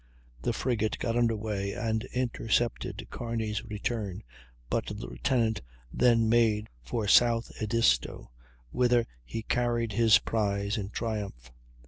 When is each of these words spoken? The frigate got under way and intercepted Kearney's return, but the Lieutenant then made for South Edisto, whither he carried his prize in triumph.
The 0.41 0.51
frigate 0.51 0.97
got 0.97 1.15
under 1.15 1.35
way 1.35 1.73
and 1.73 2.05
intercepted 2.05 3.07
Kearney's 3.11 3.63
return, 3.63 4.23
but 4.67 4.87
the 4.87 4.95
Lieutenant 5.05 5.61
then 5.93 6.27
made 6.27 6.69
for 6.81 7.07
South 7.07 7.51
Edisto, 7.61 8.31
whither 8.71 9.05
he 9.23 9.43
carried 9.43 9.91
his 9.91 10.17
prize 10.17 10.75
in 10.75 10.89
triumph. 10.89 11.51